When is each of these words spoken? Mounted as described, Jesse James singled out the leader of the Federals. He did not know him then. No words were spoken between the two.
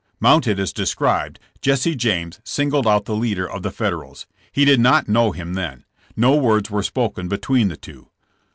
Mounted 0.19 0.59
as 0.59 0.73
described, 0.73 1.37
Jesse 1.61 1.93
James 1.93 2.39
singled 2.43 2.87
out 2.87 3.05
the 3.05 3.13
leader 3.15 3.47
of 3.47 3.61
the 3.61 3.69
Federals. 3.69 4.25
He 4.51 4.65
did 4.65 4.79
not 4.79 5.07
know 5.07 5.31
him 5.31 5.53
then. 5.53 5.85
No 6.17 6.35
words 6.35 6.71
were 6.71 6.81
spoken 6.81 7.27
between 7.27 7.67
the 7.67 7.77
two. 7.77 8.09